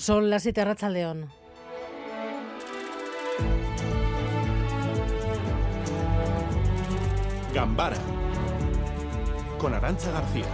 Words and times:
Son 0.00 0.30
las 0.30 0.44
siete 0.44 0.64
Racha 0.64 0.88
León. 0.88 1.28
Gambara 7.52 7.98
con 9.58 9.74
Arancha 9.74 10.10
García. 10.10 10.46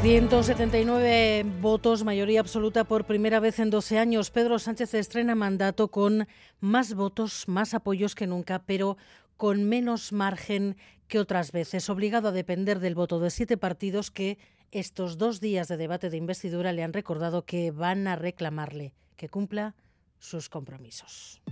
179 0.00 1.44
votos, 1.60 2.02
mayoría 2.02 2.40
absoluta 2.40 2.84
por 2.84 3.04
primera 3.04 3.40
vez 3.40 3.58
en 3.58 3.68
12 3.68 3.98
años. 3.98 4.30
Pedro 4.30 4.58
Sánchez 4.58 4.94
estrena 4.94 5.34
mandato 5.34 5.88
con 5.88 6.26
más 6.60 6.94
votos, 6.94 7.44
más 7.46 7.74
apoyos 7.74 8.14
que 8.14 8.26
nunca, 8.26 8.62
pero 8.64 8.96
con 9.36 9.64
menos 9.64 10.12
margen 10.12 10.76
que 11.12 11.18
otras 11.18 11.52
veces, 11.52 11.90
obligado 11.90 12.28
a 12.28 12.32
depender 12.32 12.80
del 12.80 12.94
voto 12.94 13.20
de 13.20 13.28
siete 13.28 13.58
partidos 13.58 14.10
que 14.10 14.38
estos 14.70 15.18
dos 15.18 15.40
días 15.40 15.68
de 15.68 15.76
debate 15.76 16.08
de 16.08 16.16
investidura 16.16 16.72
le 16.72 16.82
han 16.82 16.94
recordado 16.94 17.44
que 17.44 17.70
van 17.70 18.08
a 18.08 18.16
reclamarle 18.16 18.94
que 19.14 19.28
cumpla 19.28 19.74
sus 20.18 20.48
compromisos. 20.48 21.42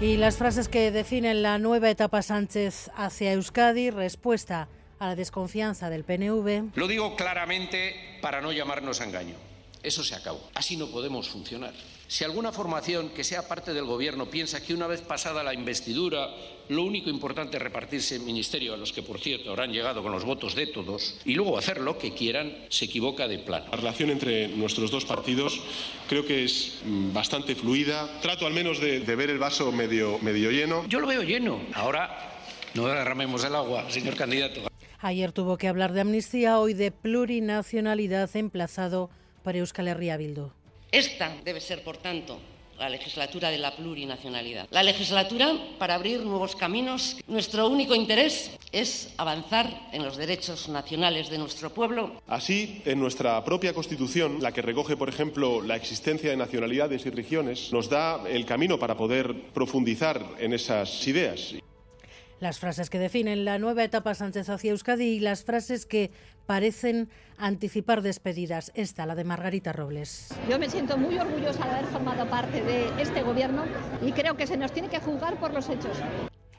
Y 0.00 0.18
las 0.18 0.36
frases 0.36 0.68
que 0.68 0.92
definen 0.92 1.42
la 1.42 1.58
nueva 1.58 1.90
etapa 1.90 2.22
Sánchez 2.22 2.92
hacia 2.94 3.32
Euskadi, 3.32 3.90
respuesta 3.90 4.68
a 5.00 5.08
la 5.08 5.16
desconfianza 5.16 5.90
del 5.90 6.04
PNV. 6.04 6.76
Lo 6.76 6.86
digo 6.86 7.16
claramente 7.16 8.18
para 8.22 8.40
no 8.40 8.52
llamarnos 8.52 9.00
a 9.00 9.04
engaño. 9.04 9.34
Eso 9.86 10.02
se 10.02 10.16
acabó. 10.16 10.40
Así 10.52 10.76
no 10.76 10.88
podemos 10.88 11.28
funcionar. 11.28 11.72
Si 12.08 12.24
alguna 12.24 12.50
formación 12.50 13.10
que 13.10 13.22
sea 13.22 13.46
parte 13.46 13.72
del 13.72 13.84
Gobierno 13.84 14.26
piensa 14.26 14.60
que 14.60 14.74
una 14.74 14.88
vez 14.88 15.00
pasada 15.00 15.44
la 15.44 15.54
investidura 15.54 16.28
lo 16.68 16.82
único 16.82 17.08
importante 17.08 17.56
es 17.56 17.62
repartirse 17.62 18.16
el 18.16 18.22
ministerio 18.22 18.74
a 18.74 18.76
los 18.76 18.92
que, 18.92 19.04
por 19.04 19.20
cierto, 19.20 19.50
habrán 19.50 19.70
llegado 19.70 20.02
con 20.02 20.10
los 20.10 20.24
votos 20.24 20.56
de 20.56 20.66
todos 20.66 21.20
y 21.24 21.34
luego 21.34 21.56
hacer 21.56 21.80
lo 21.80 21.98
que 21.98 22.14
quieran, 22.14 22.66
se 22.68 22.86
equivoca 22.86 23.28
de 23.28 23.38
plano. 23.38 23.66
La 23.70 23.76
relación 23.76 24.10
entre 24.10 24.48
nuestros 24.48 24.90
dos 24.90 25.04
partidos 25.04 25.60
creo 26.08 26.26
que 26.26 26.42
es 26.42 26.80
mm, 26.84 27.12
bastante 27.12 27.54
fluida. 27.54 28.10
Trato 28.20 28.44
al 28.44 28.54
menos 28.54 28.80
de, 28.80 28.98
de 28.98 29.14
ver 29.14 29.30
el 29.30 29.38
vaso 29.38 29.70
medio, 29.70 30.18
medio 30.18 30.50
lleno. 30.50 30.84
Yo 30.88 30.98
lo 30.98 31.06
veo 31.06 31.22
lleno. 31.22 31.60
Ahora 31.74 32.42
no 32.74 32.88
derramemos 32.88 33.44
el 33.44 33.54
agua, 33.54 33.88
señor 33.88 34.16
candidato. 34.16 34.62
Ayer 34.98 35.30
tuvo 35.30 35.56
que 35.56 35.68
hablar 35.68 35.92
de 35.92 36.00
amnistía, 36.00 36.58
hoy 36.58 36.74
de 36.74 36.90
plurinacionalidad 36.90 38.34
emplazado 38.34 39.10
para 39.46 39.62
Euskal 39.62 39.86
Herria 39.86 40.16
Bildu. 40.18 40.50
Esta 40.90 41.30
debe 41.44 41.60
ser, 41.60 41.84
por 41.86 41.98
tanto, 41.98 42.34
la 42.80 42.88
legislatura 42.90 43.48
de 43.48 43.58
la 43.58 43.76
plurinacionalidad. 43.76 44.66
La 44.72 44.82
legislatura 44.82 45.54
para 45.78 45.94
abrir 45.94 46.20
nuevos 46.20 46.56
caminos. 46.56 47.16
Nuestro 47.28 47.68
único 47.68 47.94
interés 47.94 48.50
es 48.72 49.14
avanzar 49.16 49.88
en 49.92 50.04
los 50.04 50.16
derechos 50.16 50.68
nacionales 50.68 51.30
de 51.30 51.38
nuestro 51.38 51.70
pueblo. 51.70 52.20
Así, 52.26 52.82
en 52.84 52.98
nuestra 52.98 53.42
propia 53.44 53.72
Constitución, 53.72 54.38
la 54.42 54.50
que 54.50 54.62
recoge, 54.62 54.96
por 54.96 55.08
ejemplo, 55.08 55.62
la 55.62 55.76
existencia 55.76 56.28
de 56.28 56.36
nacionalidades 56.36 57.06
y 57.06 57.10
regiones, 57.10 57.72
nos 57.72 57.88
da 57.88 58.28
el 58.28 58.44
camino 58.44 58.80
para 58.80 58.96
poder 58.96 59.52
profundizar 59.54 60.20
en 60.40 60.54
esas 60.54 61.06
ideas. 61.06 61.54
Las 62.38 62.58
frases 62.58 62.90
que 62.90 62.98
definen 62.98 63.46
la 63.46 63.58
nueva 63.58 63.82
etapa 63.82 64.14
Sánchez 64.14 64.50
hacia 64.50 64.72
Euskadi 64.72 65.04
y 65.04 65.20
las 65.20 65.44
frases 65.44 65.86
que 65.86 66.10
parecen 66.44 67.08
anticipar 67.38 68.02
despedidas. 68.02 68.72
Esta, 68.74 69.06
la 69.06 69.14
de 69.14 69.24
Margarita 69.24 69.72
Robles. 69.72 70.34
Yo 70.48 70.58
me 70.58 70.68
siento 70.68 70.98
muy 70.98 71.18
orgullosa 71.18 71.64
de 71.64 71.70
haber 71.70 71.86
formado 71.86 72.26
parte 72.28 72.62
de 72.62 72.90
este 73.00 73.22
gobierno 73.22 73.64
y 74.04 74.12
creo 74.12 74.36
que 74.36 74.46
se 74.46 74.58
nos 74.58 74.72
tiene 74.72 74.88
que 74.88 75.00
juzgar 75.00 75.40
por 75.40 75.54
los 75.54 75.68
hechos. 75.70 75.96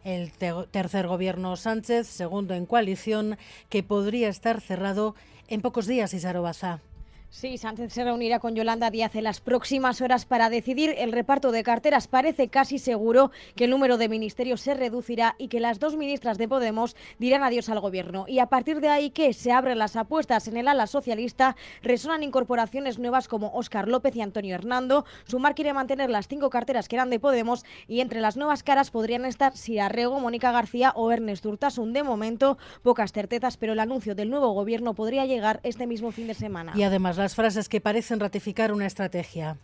El 0.04 0.32
tercer 0.32 1.08
gobierno 1.08 1.56
Sánchez, 1.58 2.08
segundo 2.08 2.56
en 2.56 2.66
coalición, 2.66 3.38
que 3.70 3.84
podría 3.84 4.30
estar 4.30 4.62
cerrado 4.62 5.16
en 5.48 5.62
pocos 5.62 5.86
días, 5.86 6.14
Isarobaza. 6.14 6.82
Sí, 7.30 7.58
Sánchez 7.58 7.92
se 7.92 8.06
reunirá 8.06 8.40
con 8.40 8.56
Yolanda 8.56 8.90
Díaz 8.90 9.14
en 9.16 9.26
las 9.26 9.42
próximas 9.42 10.00
horas 10.00 10.26
para 10.26 10.50
decidir 10.50 10.96
el 10.98 11.12
reparto 11.12 11.52
de 11.52 11.62
carteras. 11.62 12.08
Parece 12.08 12.48
casi 12.48 12.80
seguro 12.80 13.32
que 13.56 13.66
el 13.66 13.70
número 13.70 13.98
de 13.98 14.08
ministerios 14.08 14.62
se 14.62 14.74
reducirá 14.74 15.36
y 15.38 15.50
que 15.50 15.60
las 15.60 15.80
dos 15.80 15.98
ministras 15.98 16.38
de 16.38 16.48
Podemos 16.48 16.96
dirán 17.20 17.44
adiós 17.44 17.68
al 17.68 17.82
gobierno. 17.82 18.26
Y 18.30 18.40
a 18.40 18.46
partir 18.48 18.80
de 18.80 18.88
ahí 18.88 19.10
que 19.10 19.34
se 19.34 19.52
abren 19.52 19.78
las 19.78 19.98
apuestas 19.98 20.48
en 20.48 20.56
el 20.56 20.70
ala 20.70 20.88
socialista, 20.88 21.58
resonan 21.84 22.24
incorporaciones 22.24 22.98
nuevas 22.98 23.28
como 23.28 23.54
Óscar 23.54 23.90
López 23.90 24.16
y 24.16 24.22
Antonio 24.22 24.56
Hernando. 24.56 25.06
Sumar 25.26 25.54
quiere 25.54 25.74
mantener 25.74 26.10
las 26.10 26.30
cinco 26.30 26.50
carteras 26.50 26.88
que 26.88 26.96
eran 26.96 27.10
de 27.10 27.20
Podemos 27.20 27.66
y 27.90 28.00
entre 28.00 28.22
las 28.22 28.38
nuevas 28.38 28.64
caras 28.64 28.90
podrían 28.90 29.26
estar 29.26 29.56
Sirarrego, 29.56 30.22
Mónica 30.22 30.54
García 30.54 30.94
o 30.96 31.12
Ernest 31.12 31.46
Urtasun. 31.46 31.92
De 31.92 32.04
momento, 32.04 32.58
pocas 32.84 33.12
certezas, 33.12 33.58
pero 33.58 33.74
el 33.74 33.80
anuncio 33.82 34.16
del 34.16 34.30
nuevo 34.30 34.52
gobierno 34.54 34.96
podría 34.96 35.26
llegar 35.26 35.60
este 35.64 35.88
mismo 35.88 36.12
fin 36.12 36.28
de 36.28 36.34
semana. 36.34 36.72
Y 36.74 36.84
además 36.84 37.17
las 37.18 37.36
frases 37.36 37.70
que 37.70 37.82
parecen 37.82 38.20
ratificar 38.20 38.72
una 38.72 38.86
estrategia. 38.86 39.58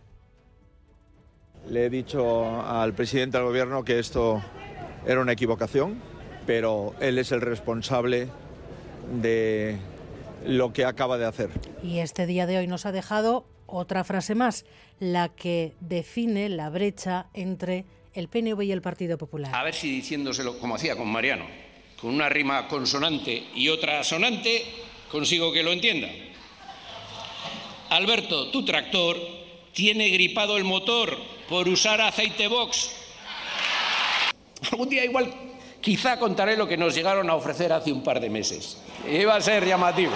Le 1.68 1.86
he 1.86 1.90
dicho 1.90 2.62
al 2.62 2.92
presidente 2.94 3.38
del 3.38 3.46
gobierno 3.46 3.84
que 3.84 3.98
esto 3.98 4.42
era 5.06 5.20
una 5.20 5.32
equivocación, 5.32 6.00
pero 6.46 6.94
él 7.00 7.18
es 7.18 7.32
el 7.32 7.40
responsable 7.40 8.28
de 9.20 9.78
lo 10.46 10.72
que 10.72 10.84
acaba 10.84 11.16
de 11.16 11.24
hacer. 11.24 11.50
Y 11.82 11.98
este 12.00 12.26
día 12.26 12.46
de 12.46 12.58
hoy 12.58 12.66
nos 12.66 12.86
ha 12.86 12.92
dejado 12.92 13.46
otra 13.66 14.04
frase 14.04 14.34
más, 14.34 14.64
la 15.00 15.30
que 15.30 15.72
define 15.80 16.48
la 16.48 16.68
brecha 16.70 17.26
entre 17.32 17.84
el 18.12 18.28
PNV 18.28 18.62
y 18.62 18.72
el 18.72 18.82
Partido 18.82 19.18
Popular. 19.18 19.54
A 19.54 19.64
ver 19.64 19.74
si 19.74 19.90
diciéndoselo 19.90 20.58
como 20.58 20.76
hacía 20.76 20.96
con 20.96 21.08
Mariano, 21.08 21.46
con 22.00 22.14
una 22.14 22.28
rima 22.28 22.68
consonante 22.68 23.44
y 23.54 23.68
otra 23.68 24.04
sonante, 24.04 24.62
consigo 25.10 25.52
que 25.52 25.62
lo 25.62 25.72
entienda. 25.72 26.08
Alberto, 27.94 28.50
tu 28.50 28.64
tractor 28.64 29.16
tiene 29.72 30.08
gripado 30.08 30.56
el 30.56 30.64
motor 30.64 31.16
por 31.48 31.68
usar 31.68 32.00
aceite 32.00 32.48
box. 32.48 32.90
Algún 34.72 34.88
día 34.88 35.04
igual 35.04 35.32
quizá 35.80 36.18
contaré 36.18 36.56
lo 36.56 36.66
que 36.66 36.76
nos 36.76 36.92
llegaron 36.92 37.30
a 37.30 37.36
ofrecer 37.36 37.72
hace 37.72 37.92
un 37.92 38.02
par 38.02 38.18
de 38.18 38.30
meses. 38.30 38.82
Iba 39.08 39.36
a 39.36 39.40
ser 39.40 39.64
llamativo. 39.64 40.10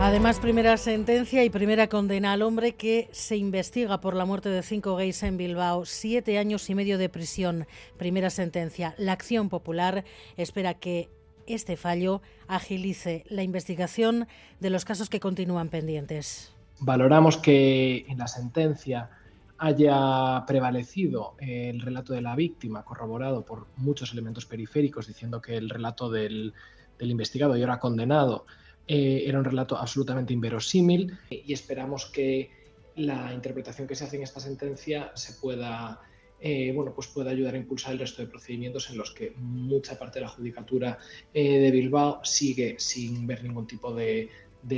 Además, 0.00 0.40
primera 0.40 0.76
sentencia 0.76 1.44
y 1.44 1.50
primera 1.50 1.88
condena 1.88 2.32
al 2.32 2.42
hombre 2.42 2.74
que 2.74 3.08
se 3.12 3.36
investiga 3.36 4.00
por 4.00 4.16
la 4.16 4.24
muerte 4.24 4.48
de 4.48 4.64
cinco 4.64 4.96
gays 4.96 5.22
en 5.22 5.36
Bilbao. 5.36 5.84
Siete 5.84 6.38
años 6.38 6.68
y 6.70 6.74
medio 6.74 6.98
de 6.98 7.08
prisión. 7.08 7.68
Primera 7.98 8.30
sentencia. 8.30 8.96
La 8.98 9.12
acción 9.12 9.48
popular 9.48 10.04
espera 10.36 10.74
que 10.74 11.08
este 11.48 11.76
fallo 11.76 12.22
agilice 12.46 13.24
la 13.28 13.42
investigación 13.42 14.26
de 14.60 14.70
los 14.70 14.84
casos 14.84 15.08
que 15.08 15.20
continúan 15.20 15.68
pendientes. 15.68 16.52
Valoramos 16.80 17.36
que 17.36 18.06
en 18.08 18.18
la 18.18 18.28
sentencia 18.28 19.10
haya 19.58 20.44
prevalecido 20.46 21.34
el 21.38 21.80
relato 21.80 22.12
de 22.12 22.22
la 22.22 22.36
víctima, 22.36 22.84
corroborado 22.84 23.44
por 23.44 23.66
muchos 23.76 24.12
elementos 24.12 24.46
periféricos, 24.46 25.08
diciendo 25.08 25.42
que 25.42 25.56
el 25.56 25.68
relato 25.68 26.08
del, 26.10 26.54
investigado 27.00 27.56
y 27.56 27.62
ahora 27.62 27.80
condenado 27.80 28.46
eh, 28.86 29.24
era 29.26 29.38
un 29.38 29.44
relato 29.44 29.76
absolutamente 29.76 30.32
inverosímil 30.32 31.18
y 31.30 31.52
esperamos 31.52 32.06
que 32.06 32.50
la 32.94 33.32
interpretación 33.32 33.86
que 33.86 33.94
se 33.94 34.04
hace 34.04 34.16
en 34.16 34.22
esta 34.22 34.40
sentencia 34.40 35.12
se 35.14 35.34
pueda 35.34 36.00
eh, 36.40 36.72
bueno, 36.74 36.94
pues 36.94 37.08
puede 37.08 37.30
ayudar 37.30 37.54
a 37.54 37.58
impulsar 37.58 37.92
el 37.92 37.98
resto 37.98 38.22
de 38.22 38.28
procedimientos 38.28 38.90
en 38.90 38.98
los 38.98 39.10
que 39.12 39.32
mucha 39.36 39.98
parte 39.98 40.18
de 40.18 40.26
la 40.26 40.30
judicatura 40.30 40.98
eh, 41.34 41.58
de 41.58 41.70
Bilbao 41.70 42.20
sigue 42.24 42.76
sin 42.78 43.26
ver 43.26 43.42
ningún 43.42 43.66
tipo 43.66 43.92
de, 43.94 44.30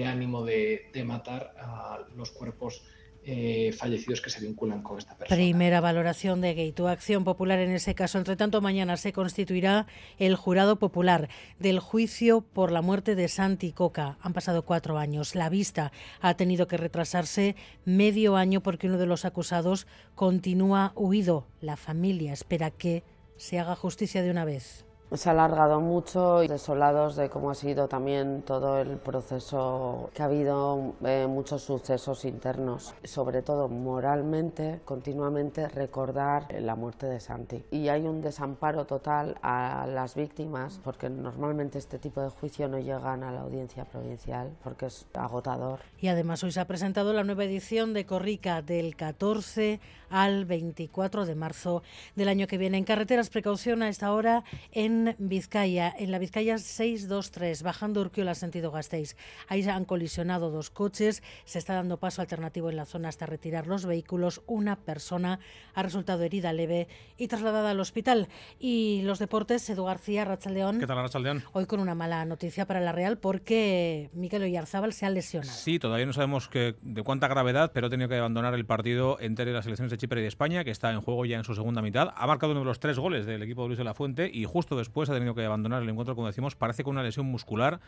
ánimo 0.07 0.45
de, 0.45 0.87
de, 0.93 1.05
matar 1.05 1.55
a 1.59 2.07
los 2.17 2.31
cuerpos 2.31 2.83
eh, 3.25 3.73
fallecidos 3.77 4.21
que 4.21 4.31
se 4.31 4.41
vinculan 4.41 4.83
con 4.83 4.99
esta 4.99 5.17
persona. 5.17 5.37
Primera 5.37 5.81
valoración 5.81 6.41
de 6.41 6.55
Gay. 6.55 6.73
Tu 6.73 6.89
acción 6.89 7.23
popular 7.25 7.59
en 7.59 7.71
ese 7.71 7.95
caso. 7.95 8.19
Entre 8.19 8.37
tanto, 8.37 8.61
mañana 8.61 8.97
se 8.97 9.13
constituirá 9.13 9.87
el 10.19 10.37
jurado 10.37 10.79
popular 10.79 11.29
del 11.59 11.81
juicio 11.81 12.41
por 12.41 12.73
la 12.73 12.83
muerte 12.83 13.15
de 13.15 13.29
Santi 13.29 13.73
Coca. 13.73 14.17
Han 14.23 14.33
pasado 14.33 14.65
cuatro 14.65 14.97
años. 14.99 15.35
La 15.35 15.51
vista 15.51 15.93
ha 16.21 16.35
tenido 16.35 16.67
que 16.67 16.79
retrasarse 16.79 17.57
medio 17.85 18.37
año 18.37 18.63
porque 18.63 18.87
uno 18.87 18.99
de 18.99 19.07
los 19.07 19.25
acusados 19.25 19.87
continúa 20.15 20.93
huido. 20.97 21.47
La 21.61 21.77
familia 21.77 22.33
espera 22.33 22.71
que 22.71 23.05
se 23.37 23.59
haga 23.59 23.77
justicia 23.77 24.23
de 24.23 24.31
una 24.31 24.45
vez. 24.45 24.87
Se 25.13 25.29
ha 25.29 25.33
alargado 25.33 25.81
mucho, 25.81 26.39
desolados 26.39 27.17
de 27.17 27.29
cómo 27.29 27.51
ha 27.51 27.57
sido 27.57 27.89
también 27.89 28.43
todo 28.43 28.79
el 28.79 28.97
proceso, 28.97 30.09
que 30.15 30.23
ha 30.23 30.27
habido 30.27 30.95
eh, 31.05 31.27
muchos 31.29 31.63
sucesos 31.63 32.25
internos, 32.25 32.95
sobre 33.03 33.43
todo 33.43 33.69
moralmente, 33.69 34.79
continuamente 34.85 35.69
recordar 35.69 36.47
la 36.61 36.77
muerte 36.77 37.07
de 37.07 37.19
Santi. 37.19 37.65
Y 37.73 37.89
hay 37.89 38.03
un 38.03 38.21
desamparo 38.21 38.85
total 38.85 39.37
a 39.43 39.85
las 39.89 40.15
víctimas, 40.15 40.79
porque 40.85 41.11
normalmente 41.11 41.79
este 41.79 41.99
tipo 41.99 42.21
de 42.21 42.29
juicio 42.29 42.69
no 42.69 42.79
llegan 42.79 43.25
a 43.25 43.33
la 43.33 43.41
audiencia 43.41 43.87
provincial, 43.87 44.53
porque 44.63 44.87
es 44.87 45.07
agotador. 45.15 45.81
Y 45.99 46.07
además 46.07 46.45
hoy 46.45 46.53
se 46.53 46.61
ha 46.61 46.69
presentado 46.69 47.13
la 47.13 47.25
nueva 47.25 47.43
edición 47.43 47.95
de 47.95 48.07
Corrica 48.07 48.63
del 48.63 48.95
14 48.95 49.81
al 50.09 50.45
24 50.45 51.27
de 51.27 51.35
marzo 51.35 51.83
del 52.15 52.29
año 52.29 52.47
que 52.47 52.59
viene. 52.59 52.79
En 52.79 52.85
carreteras, 52.85 53.31
precaución 53.31 53.83
a 53.83 53.89
esta 53.89 54.13
hora 54.13 54.45
en 54.73 55.00
Vizcaya, 55.19 55.95
en 55.97 56.11
la 56.11 56.19
Vizcaya 56.19 56.59
623, 56.59 57.63
bajando 57.63 58.01
Urquiola 58.01 58.35
sentido 58.35 58.71
Gasteiz. 58.71 59.17
Ahí 59.49 59.67
han 59.69 59.85
colisionado 59.85 60.51
dos 60.51 60.71
coches, 60.71 61.23
se 61.45 61.59
está 61.59 61.75
dando 61.75 61.99
paso 61.99 62.21
alternativo 62.21 62.71
en 62.71 62.77
la 62.77 62.85
zona 62.85 63.09
hasta 63.09 63.27
retirar 63.27 63.67
los 63.67 63.87
vehículos. 63.87 64.43
Una 64.47 64.77
persona 64.77 65.41
ha 65.75 65.83
resultado 65.83 66.23
herida 66.23 66.53
leve 66.53 66.89
y 67.17 67.29
trasladada 67.29 67.71
al 67.71 67.81
hospital. 67.81 68.29
Y 68.59 69.03
los 69.05 69.19
deportes, 69.19 69.69
Edu 69.71 69.85
García, 69.85 70.25
Rachaldeón. 70.25 70.79
¿Qué 70.79 70.87
tal, 70.87 70.97
Rachaldeón? 70.97 71.43
Hoy 71.53 71.67
con 71.67 71.81
una 71.81 71.95
mala 71.95 72.25
noticia 72.25 72.67
para 72.67 72.81
la 72.81 72.93
Real 72.93 73.19
porque 73.19 74.11
Miquel 74.13 74.43
Oyarzábal 74.43 74.93
se 74.93 75.07
ha 75.07 75.11
lesionado. 75.11 75.53
Sí, 75.53 75.79
todavía 75.79 76.07
no 76.07 76.13
sabemos 76.13 76.49
que, 76.49 76.77
de 76.83 77.03
cuánta 77.03 77.29
gravedad, 77.29 77.73
pero 77.73 77.87
ha 77.87 77.91
tenido 77.91 78.09
que 78.09 78.17
abandonar 78.17 78.55
el 78.55 78.67
partido 78.67 79.19
entre 79.21 79.53
las 79.53 79.65
selecciones 79.65 79.91
de 79.91 79.99
Chipre 79.99 80.21
y 80.21 80.23
de 80.23 80.29
España, 80.29 80.65
que 80.65 80.71
está 80.71 80.91
en 80.91 81.01
juego 81.01 81.25
ya 81.25 81.39
en 81.39 81.45
su 81.45 81.55
segunda 81.55 81.83
mitad. 81.83 82.13
Ha 82.17 82.27
marcado 82.27 82.53
uno 82.53 82.61
de 82.61 82.67
los 82.67 82.81
tres 82.81 82.99
goles 82.99 83.27
del 83.27 83.43
equipo 83.43 83.63
de 83.63 83.69
Luis 83.69 83.79
de 83.79 83.85
la 83.85 83.95
Fuente 83.95 84.31
y 84.33 84.45
justo 84.45 84.77
después 84.77 84.90
ha 84.95 85.15
tenido 85.15 85.35
que 85.35 85.45
abandonar 85.45 85.83
el 85.83 85.89
encuentro, 85.89 86.15
como 86.15 86.27
decimos, 86.27 86.57
parece 86.57 86.85
con 86.85 86.93
una 86.93 87.03
lesión 87.03 87.27
muscular. 87.27 87.81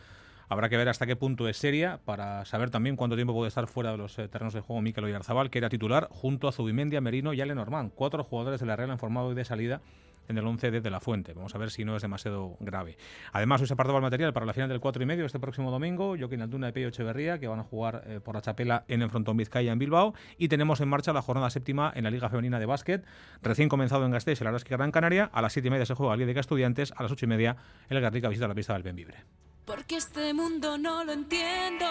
Habrá 0.49 0.69
que 0.69 0.77
ver 0.77 0.89
hasta 0.89 1.07
qué 1.07 1.17
punto 1.17 1.49
es 1.49 1.57
seria 1.57 2.01
para 2.05 2.45
saber 2.45 2.71
también 2.71 2.97
cuánto 2.97 3.17
tiempo 3.17 3.33
puede 3.33 3.49
estar 3.49 3.67
fuera 3.69 3.93
de 3.93 3.99
los 3.99 4.19
eh, 4.19 4.29
terrenos 4.29 4.53
de 4.53 4.61
juego 4.61 4.83
Mikel 4.83 5.05
Oyarzabal, 5.05 5.51
que 5.51 5.59
era 5.59 5.69
titular, 5.69 6.09
junto 6.11 6.49
a 6.49 6.53
Zubimendi, 6.53 7.01
Merino 7.01 7.33
y 7.33 7.41
Ale 7.41 7.55
Normand. 7.55 7.93
Cuatro 7.95 8.23
jugadores 8.23 8.61
de 8.61 8.67
la 8.67 8.77
Real 8.77 8.91
han 8.91 8.99
formado 8.99 9.29
hoy 9.29 9.35
de 9.35 9.45
salida 9.45 9.81
en 10.29 10.39
el 10.39 10.47
11 10.47 10.71
de 10.71 10.91
La 10.91 11.01
Fuente. 11.01 11.33
Vamos 11.33 11.55
a 11.55 11.59
ver 11.59 11.71
si 11.71 11.85
no 11.85 11.97
es 11.97 12.03
demasiado 12.03 12.57
grave. 12.61 12.97
Además, 13.33 13.61
hoy 13.61 13.67
se 13.67 13.75
apartaba 13.75 13.99
el 13.99 14.03
material 14.03 14.33
para 14.33 14.47
la 14.47 14.53
final 14.53 14.69
del 14.69 14.81
4 14.81 15.03
y 15.03 15.07
medio 15.07 15.25
este 15.25 15.39
próximo 15.39 15.71
domingo. 15.71 16.17
Joaquín 16.19 16.43
Altuna 16.43 16.69
y 16.69 16.73
Peyo 16.73 16.89
Echeverría, 16.89 17.39
que 17.39 17.49
van 17.49 17.61
a 17.61 17.65
jugar 17.65 18.05
eh, 18.07 18.21
por 18.23 18.35
la 18.35 18.43
chapela 18.43 18.85
en 18.89 19.03
el 19.03 19.11
frontón 19.11 19.37
Vizcaya 19.37 19.73
en 19.73 19.79
Bilbao. 19.79 20.15
Y 20.39 20.49
tenemos 20.49 20.81
en 20.81 20.89
marcha 20.89 21.13
la 21.13 21.23
jornada 21.23 21.51
séptima 21.51 21.93
en 21.95 22.05
la 22.05 22.11
Liga 22.11 22.29
Femenina 22.29 22.59
de 22.59 22.67
Básquet, 22.67 23.05
recién 23.43 23.69
comenzado 23.69 24.05
en 24.05 24.13
Gasteiz, 24.13 24.41
el 24.41 24.63
que 24.63 24.77
Gran 24.77 24.91
Canaria. 24.91 25.31
A 25.33 25.43
las 25.43 25.53
7 25.53 25.69
y 25.69 25.71
media 25.71 25.87
se 25.87 25.95
juega 25.95 26.15
el 26.15 26.21
Liga 26.21 26.35
de 26.35 26.41
Estudiantes, 26.41 26.93
a 26.97 27.03
las 27.03 27.13
8 27.13 27.25
y 27.25 27.29
media 27.29 27.57
el 27.89 28.01
Garrica 28.01 28.29
visita 28.29 28.49
la 28.49 28.55
pista 28.55 28.75
del 28.75 28.83
Benvibre. 28.83 29.25
Porque 29.65 29.97
este 29.97 30.35
mundo 30.35 30.77
no 30.77 31.05
lo 31.05 31.13
entiendo, 31.13 31.87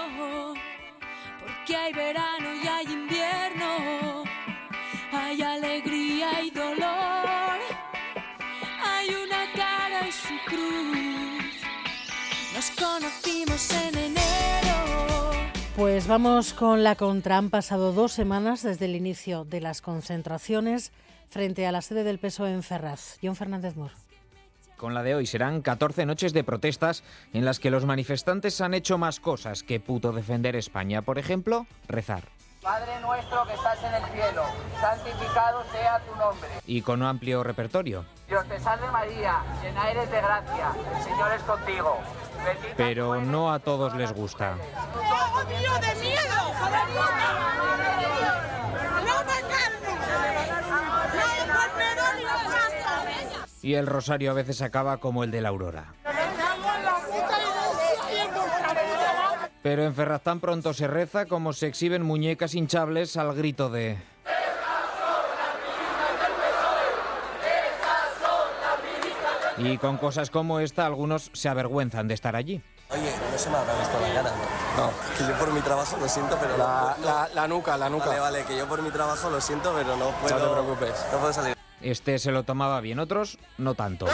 porque 1.40 1.76
hay 1.76 1.94
verano 1.94 2.50
y 2.62 2.68
hay 2.68 2.86
invierno, 2.86 4.24
hay 5.12 5.42
alegría 5.42 6.44
y 6.44 6.52
dolor 6.52 7.01
su 10.12 10.34
cruz. 10.46 11.46
Nos 12.54 12.72
conocimos 12.72 13.72
en 13.72 13.98
enero. 13.98 15.32
Pues 15.76 16.08
vamos 16.08 16.54
con 16.54 16.84
la 16.84 16.96
contra. 16.96 17.38
Han 17.38 17.50
pasado 17.50 17.94
dos 17.94 18.12
semanas 18.12 18.62
desde 18.62 18.86
el 18.86 18.96
inicio 18.96 19.46
de 19.46 19.62
las 19.62 19.82
concentraciones 19.82 20.92
frente 21.30 21.66
a 21.66 21.72
la 21.72 21.82
sede 21.82 22.04
del 22.04 22.20
PSOE 22.20 22.52
en 22.52 22.62
Ferraz. 22.62 23.18
John 23.24 23.36
Fernández 23.36 23.76
Mor. 23.78 23.92
Con 24.76 24.94
la 24.94 25.04
de 25.04 25.16
hoy 25.16 25.26
serán 25.26 25.62
14 25.62 26.06
noches 26.06 26.34
de 26.34 26.44
protestas 26.44 27.04
en 27.34 27.46
las 27.46 27.60
que 27.60 27.72
los 27.72 27.86
manifestantes 27.86 28.60
han 28.62 28.74
hecho 28.74 28.98
más 28.98 29.20
cosas 29.20 29.64
que 29.64 29.80
puto 29.80 30.12
defender 30.12 30.56
España. 30.56 31.04
Por 31.04 31.20
ejemplo, 31.20 31.68
rezar. 31.88 32.24
Padre 32.62 33.00
nuestro 33.00 33.44
que 33.48 33.54
estás 33.54 33.84
en 33.84 33.94
el 33.96 34.04
cielo, 34.12 34.44
santificado 34.80 35.64
sea 35.72 36.00
tu 36.00 36.16
nombre. 36.16 36.50
Y 36.68 36.84
con 36.84 37.02
un 37.02 37.08
amplio 37.08 37.44
repertorio. 37.44 38.06
Dios 38.28 38.48
te 38.48 38.60
salve 38.60 38.90
María, 38.92 39.42
llena 39.64 39.90
eres 39.90 40.12
de 40.12 40.22
gracia, 40.22 40.72
el 40.96 41.04
Señor 41.04 41.32
es 41.32 41.42
contigo. 41.42 41.98
Pero 42.78 43.20
no 43.20 43.52
a 43.52 43.58
todos 43.58 43.96
les 43.96 44.14
gusta. 44.14 44.56
de 44.56 45.96
miedo! 46.02 46.42
Y 53.64 53.76
el 53.76 53.86
rosario 53.86 54.32
a 54.32 54.34
veces 54.34 54.62
acaba 54.62 54.98
como 54.98 55.24
el 55.24 55.32
de 55.32 55.42
la 55.42 55.50
aurora. 55.50 55.94
Pero 59.62 59.84
en 59.84 59.94
Ferraz 59.94 60.24
tan 60.24 60.40
pronto 60.40 60.74
se 60.74 60.88
reza 60.88 61.26
como 61.26 61.54
se 61.54 61.68
exhiben 61.68 62.02
muñecas 62.04 62.56
hinchables 62.56 63.16
al 63.18 63.36
grito 63.36 63.70
de... 63.70 63.98
Y 69.58 69.78
con 69.78 69.98
cosas 69.98 70.32
como 70.32 70.60
esta, 70.60 70.88
algunos 70.88 71.30
se 71.34 71.48
avergüenzan 71.48 72.08
de 72.08 72.16
estar 72.16 72.36
allí. 72.36 72.64
Oye, 72.90 73.14
no 73.32 73.38
se 73.38 73.50
me 73.52 73.58
habrá 73.58 73.78
visto 73.78 74.00
la 74.00 74.14
cara, 74.14 74.32
¿no? 74.76 74.84
No, 74.84 74.92
que 75.16 75.24
yo 75.24 75.38
por 75.38 75.54
mi 75.54 75.62
trabajo 75.62 75.98
lo 75.98 76.08
siento, 76.10 76.38
pero 76.42 76.58
la, 76.58 76.96
no, 77.00 77.06
la, 77.06 77.30
la, 77.36 77.48
nuca, 77.48 77.78
la 77.78 77.90
nuca. 77.90 78.08
Vale, 78.08 78.20
vale, 78.20 78.44
que 78.46 78.58
yo 78.58 78.68
por 78.68 78.82
mi 78.82 78.90
trabajo 78.90 79.30
lo 79.30 79.40
siento, 79.40 79.72
pero 79.78 79.96
no 79.98 80.10
puedo... 80.12 80.40
No 80.40 80.46
te 80.46 80.52
preocupes. 80.52 81.06
No 81.12 81.20
puedo 81.20 81.34
salir. 81.34 81.56
Este 81.82 82.18
se 82.18 82.32
lo 82.32 82.44
tomaba 82.44 82.82
bien, 82.82 82.98
otros 82.98 83.38
no 83.60 83.76
tanto. 83.76 84.08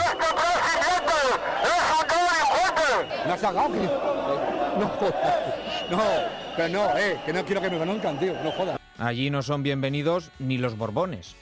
No 3.28 3.36
se 3.36 3.46
haga, 3.46 3.68
no 4.78 4.84
No, 5.90 6.02
pero 6.56 6.68
no, 6.70 6.96
eh, 6.96 7.20
que 7.26 7.32
no 7.34 7.44
quiero 7.44 7.60
que 7.60 7.68
me 7.68 7.76
conozcan, 7.76 8.18
tío, 8.18 8.32
no 8.42 8.50
jodas. 8.52 8.78
Allí 8.96 9.28
no 9.28 9.42
son 9.42 9.62
bienvenidos 9.62 10.30
ni 10.38 10.56
los 10.56 10.78
borbones. 10.78 11.36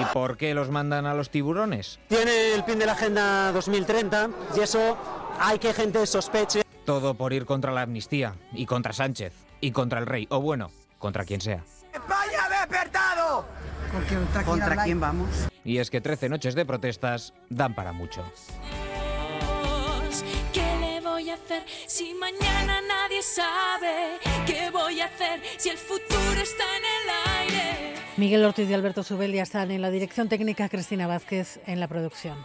¿Y 0.00 0.04
por 0.14 0.38
qué 0.38 0.54
los 0.54 0.70
mandan 0.70 1.04
a 1.04 1.12
los 1.12 1.28
tiburones? 1.28 1.98
Tiene 2.08 2.54
el 2.54 2.64
pin 2.64 2.78
de 2.78 2.86
la 2.86 2.92
Agenda 2.92 3.52
2030 3.52 4.30
y 4.56 4.60
eso 4.60 4.96
hay 5.38 5.58
que 5.58 5.74
gente 5.74 6.06
sospeche. 6.06 6.62
Todo 6.86 7.12
por 7.12 7.34
ir 7.34 7.44
contra 7.44 7.72
la 7.72 7.82
amnistía 7.82 8.36
y 8.52 8.64
contra 8.64 8.94
Sánchez 8.94 9.34
y 9.60 9.70
contra 9.72 9.98
el 9.98 10.06
rey, 10.06 10.26
o 10.30 10.40
bueno, 10.40 10.70
contra 10.98 11.24
quien 11.24 11.42
sea. 11.42 11.62
¡España 11.92 12.38
ha 12.46 12.60
despertado! 12.60 13.44
¿Contra, 13.92 14.44
¿Contra 14.44 14.82
quién 14.84 14.98
vamos? 14.98 15.28
Y 15.64 15.78
es 15.78 15.90
que 15.90 16.00
13 16.00 16.30
noches 16.30 16.54
de 16.54 16.64
protestas 16.64 17.34
dan 17.50 17.74
para 17.74 17.92
mucho. 17.92 18.24
¿Qué 21.28 21.34
le 21.34 21.40
voy 21.40 21.40
a 21.40 21.44
hacer 21.44 21.62
si 21.86 22.14
mañana 22.14 22.80
nadie 22.80 23.20
sabe? 23.20 24.18
¿Qué 24.46 24.70
voy 24.70 25.02
a 25.02 25.04
hacer 25.04 25.42
si 25.58 25.68
el 25.68 25.76
futuro 25.76 26.40
está 26.40 26.64
en 26.78 26.84
el 26.84 27.54
aire? 27.54 27.94
Miguel 28.16 28.46
Ortiz 28.46 28.70
y 28.70 28.72
Alberto 28.72 29.04
Zubel 29.04 29.34
ya 29.34 29.42
están 29.42 29.70
en 29.70 29.82
la 29.82 29.90
dirección 29.90 30.30
técnica, 30.30 30.70
Cristina 30.70 31.06
Vázquez 31.06 31.60
en 31.66 31.80
la 31.80 31.86
producción. 31.86 32.38